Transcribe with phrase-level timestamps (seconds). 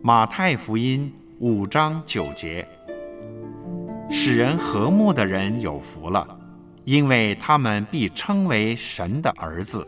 [0.00, 2.66] 马太福音五章九节：
[4.08, 6.24] 使人和睦的人有福了，
[6.84, 9.86] 因为他们必称为神的儿子。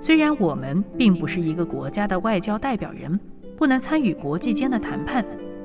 [0.00, 3.20] 虽然我们并不是一个国家的外交代表人，
[3.54, 5.22] 不能参与国际间的谈判，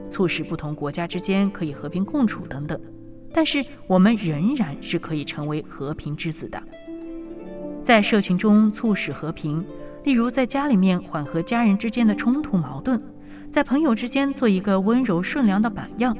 [0.09, 2.77] 促使不同国家之间可以和平共处等等，
[3.33, 6.61] 但是我们仍然是可以成为和平之子的。
[7.83, 9.65] 在社群中促使和平，
[10.03, 13.01] 例如在家里面缓和家人之间的冲突矛盾，
[13.51, 16.15] 在朋友之间做一个温柔顺良的榜样，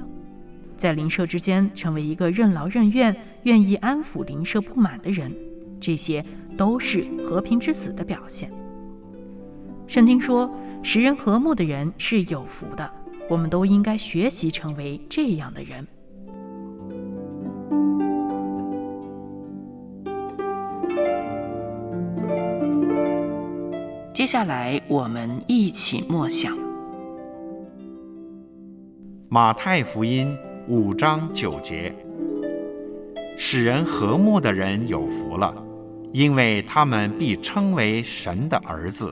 [0.78, 5.31] 在邻舍之间成为一个任劳任怨、愿意安抚邻舍不满的人。
[5.80, 6.25] 这些
[6.58, 8.50] 都是和平之子的表现。
[9.86, 10.50] 圣经说，
[10.81, 12.90] 使人和睦的人是有福的，
[13.29, 15.85] 我们都应该学习成为这样的人。
[24.13, 26.53] 接下来，我们一起默想
[29.28, 30.38] 《马太福音》
[30.72, 31.91] 五章九节
[33.35, 35.52] ：“使人和睦的人有福了。”
[36.13, 39.12] 因为他们必称为神的儿子。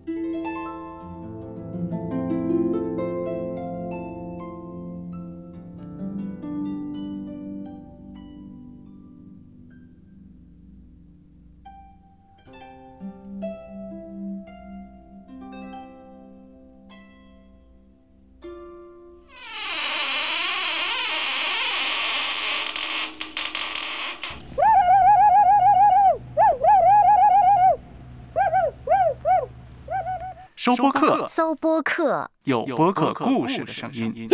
[30.63, 34.29] 收播客，搜播客，有播客故事的声音。